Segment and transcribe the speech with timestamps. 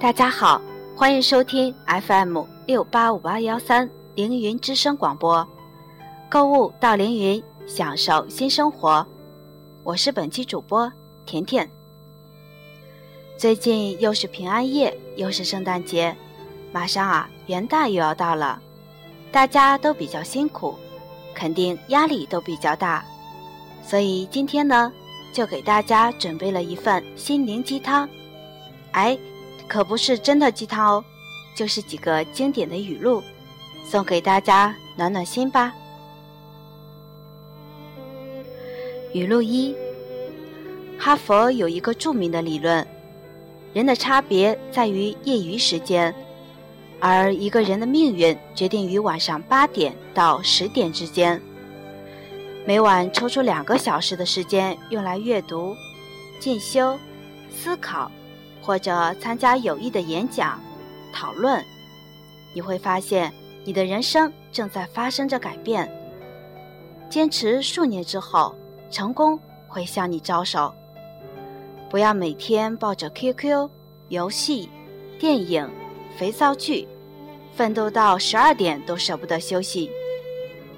[0.00, 0.58] 大家好，
[0.96, 5.46] 欢迎收听 FM 六八五八幺三凌云之声广播，
[6.26, 9.06] 购物到凌云，享受新生活。
[9.84, 10.90] 我是本期主播
[11.26, 11.70] 甜甜。
[13.36, 16.16] 最近又是平安夜，又是圣诞节，
[16.72, 18.58] 马上啊元旦又要到了，
[19.30, 20.74] 大家都比较辛苦，
[21.34, 23.04] 肯定压力都比较大，
[23.82, 24.90] 所以今天呢，
[25.30, 28.08] 就给大家准备了一份心灵鸡汤。
[28.92, 29.18] 哎。
[29.70, 31.04] 可不是真的鸡汤哦，
[31.54, 33.22] 就是几个经典的语录，
[33.84, 35.72] 送给大家暖暖心吧。
[39.12, 39.72] 语录一：
[40.98, 42.84] 哈佛有一个著名的理论，
[43.72, 46.12] 人的差别在于业余时间，
[46.98, 51.40] 而一个人的命运决定于晚上八点到十点之间。
[52.66, 55.76] 每晚抽出两个小时的时间用来阅读、
[56.40, 56.98] 进修、
[57.54, 58.10] 思考。
[58.70, 60.62] 或者参加有益的演讲、
[61.12, 61.60] 讨论，
[62.54, 65.92] 你会发现你的人生正在发生着改变。
[67.08, 68.54] 坚持数年之后，
[68.88, 70.72] 成功会向你招手。
[71.88, 73.68] 不要每天抱着 QQ、
[74.06, 74.70] 游戏、
[75.18, 75.68] 电影、
[76.16, 76.86] 肥皂剧，
[77.52, 79.90] 奋斗到十二点都舍不得休息。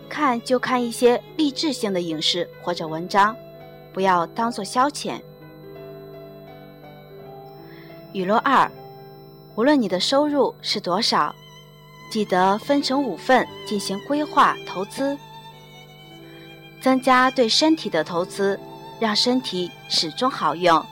[0.09, 3.37] 看就看一些励志性的影视或者文章，
[3.93, 5.21] 不要当做消遣。
[8.13, 8.71] 语录二：
[9.55, 11.35] 无论你的收入是多少，
[12.11, 15.17] 记得分成五份进行规划投资。
[16.81, 18.59] 增加对身体的投资，
[19.01, 20.85] 让身体始终好用；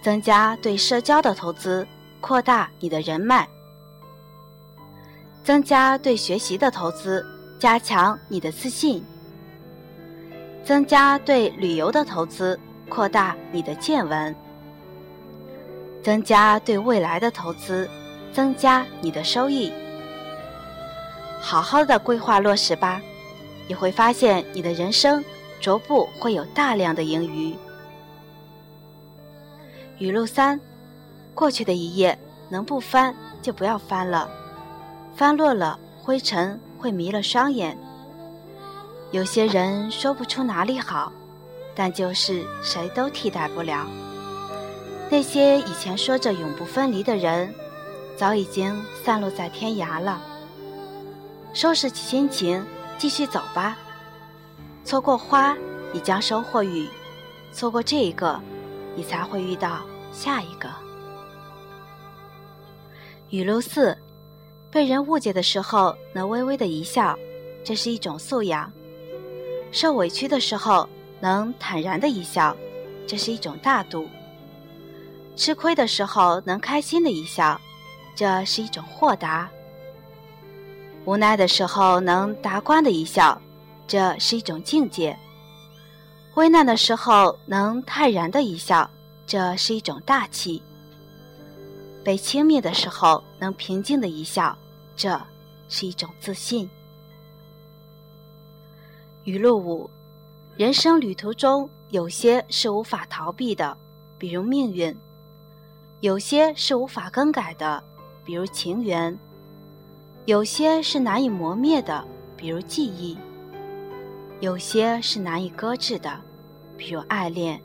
[0.00, 1.86] 增加对社交的投资，
[2.20, 3.44] 扩大你的人脉；
[5.44, 7.26] 增加对学习的投资，
[7.58, 9.02] 加强你的自信；
[10.64, 14.34] 增加对旅游的投资，扩大你的见闻。
[16.02, 17.88] 增加对未来的投资，
[18.32, 19.72] 增加你的收益。
[21.40, 23.00] 好好的规划落实吧，
[23.68, 25.24] 你会发现你的人生
[25.60, 27.54] 逐步会有大量的盈余。
[29.98, 30.58] 语录三：
[31.34, 34.28] 过去的一页能不翻就不要翻了，
[35.14, 37.76] 翻落了灰尘会迷了双眼。
[39.12, 41.12] 有些人说不出哪里好，
[41.74, 43.86] 但就是谁都替代不了。
[45.10, 47.52] 那些以前说着永不分离的人，
[48.16, 50.22] 早已经散落在天涯了。
[51.52, 52.64] 收拾起心情，
[52.96, 53.76] 继续走吧。
[54.84, 55.56] 错过花，
[55.92, 56.86] 你将收获雨；
[57.52, 58.40] 错过这一个，
[58.94, 59.80] 你才会遇到
[60.12, 60.70] 下一个。
[63.30, 63.98] 语录四：
[64.70, 67.18] 被人误解的时候，能微微的一笑，
[67.64, 68.70] 这是一种素养；
[69.72, 70.88] 受委屈的时候，
[71.18, 72.56] 能坦然的一笑，
[73.08, 74.08] 这是一种大度。
[75.36, 77.58] 吃亏的时候能开心的一笑，
[78.14, 79.48] 这是一种豁达；
[81.06, 83.40] 无奈的时候能达观的一笑，
[83.86, 85.16] 这是一种境界；
[86.34, 88.90] 危难的时候能泰然的一笑，
[89.26, 90.60] 这是一种大气；
[92.04, 94.56] 被轻蔑的时候能平静的一笑，
[94.94, 95.18] 这
[95.70, 96.68] 是一种自信。
[99.24, 99.88] 语录五：
[100.56, 103.74] 人生旅途中有些是无法逃避的，
[104.18, 104.94] 比如命运。
[106.00, 107.82] 有些是无法更改的，
[108.24, 109.14] 比如情缘；
[110.24, 112.02] 有些是难以磨灭的，
[112.38, 113.18] 比如记忆；
[114.40, 116.18] 有些是难以搁置的，
[116.78, 117.60] 比如爱恋。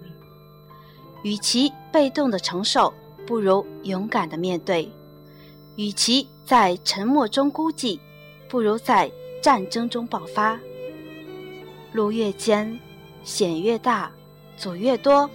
[1.23, 2.93] 与其被动的承受，
[3.25, 4.89] 不如勇敢的面对；
[5.77, 7.97] 与其在沉默中孤寂，
[8.49, 9.09] 不如在
[9.41, 10.59] 战争中爆发。
[11.93, 12.77] 路越艰，
[13.23, 14.11] 险越大，
[14.57, 15.29] 阻越多，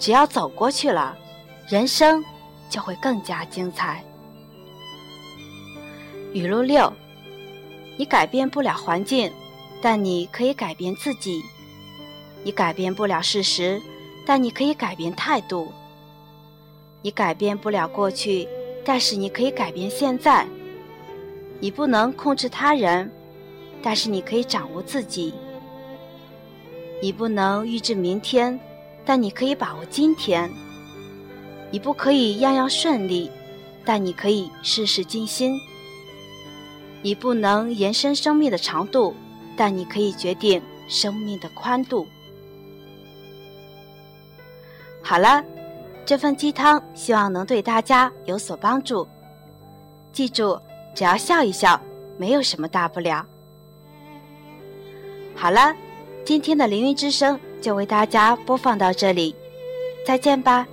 [0.00, 1.16] 只要走过去了，
[1.68, 2.24] 人生。
[2.70, 4.02] 就会更加精彩。
[6.32, 6.90] 语录六：
[7.98, 9.30] 你改变不了环境，
[9.82, 11.42] 但你可以改变自己；
[12.44, 13.82] 你改变不了事实，
[14.24, 15.66] 但你可以改变态度；
[17.02, 18.48] 你改变不了过去，
[18.84, 20.46] 但是你可以改变现在；
[21.58, 23.10] 你不能控制他人，
[23.82, 25.32] 但是你可以掌握自己；
[27.02, 28.58] 你不能预知明天，
[29.04, 30.48] 但你可以把握今天。
[31.70, 33.30] 你不可以样样顺利，
[33.84, 35.58] 但你可以事事尽心。
[37.02, 39.14] 你不能延伸生命的长度，
[39.56, 42.06] 但你可以决定生命的宽度。
[45.02, 45.42] 好了，
[46.04, 49.08] 这份鸡汤希望能对大家有所帮助。
[50.12, 50.60] 记住，
[50.94, 51.80] 只要笑一笑，
[52.18, 53.24] 没有什么大不了。
[55.34, 55.74] 好了，
[56.24, 59.34] 今天的凌云之声就为大家播放到这里，
[60.04, 60.66] 再见吧。